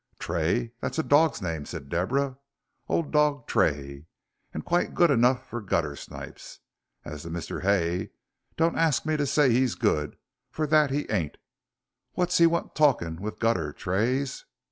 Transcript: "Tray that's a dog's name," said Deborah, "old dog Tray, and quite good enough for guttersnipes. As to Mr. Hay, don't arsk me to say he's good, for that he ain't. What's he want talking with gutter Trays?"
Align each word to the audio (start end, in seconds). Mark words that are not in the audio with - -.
"Tray 0.17 0.71
that's 0.79 0.97
a 0.97 1.03
dog's 1.03 1.43
name," 1.43 1.63
said 1.63 1.87
Deborah, 1.87 2.39
"old 2.89 3.11
dog 3.11 3.45
Tray, 3.45 4.07
and 4.51 4.65
quite 4.65 4.95
good 4.95 5.11
enough 5.11 5.47
for 5.47 5.61
guttersnipes. 5.61 6.57
As 7.05 7.21
to 7.21 7.29
Mr. 7.29 7.61
Hay, 7.61 8.09
don't 8.57 8.75
arsk 8.79 9.05
me 9.05 9.15
to 9.15 9.27
say 9.27 9.51
he's 9.51 9.75
good, 9.75 10.15
for 10.49 10.65
that 10.65 10.89
he 10.89 11.07
ain't. 11.11 11.37
What's 12.13 12.39
he 12.39 12.47
want 12.47 12.73
talking 12.73 13.21
with 13.21 13.37
gutter 13.37 13.71
Trays?" 13.71 14.45